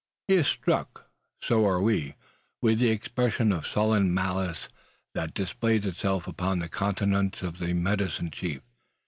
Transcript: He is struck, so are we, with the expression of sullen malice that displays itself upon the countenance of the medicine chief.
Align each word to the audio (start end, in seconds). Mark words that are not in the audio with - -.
He 0.27 0.33
is 0.33 0.47
struck, 0.47 1.11
so 1.43 1.63
are 1.67 1.79
we, 1.79 2.15
with 2.59 2.79
the 2.79 2.89
expression 2.89 3.51
of 3.51 3.67
sullen 3.67 4.11
malice 4.11 4.67
that 5.13 5.35
displays 5.35 5.85
itself 5.85 6.25
upon 6.27 6.57
the 6.57 6.69
countenance 6.69 7.43
of 7.43 7.59
the 7.59 7.73
medicine 7.73 8.31
chief. 8.31 8.63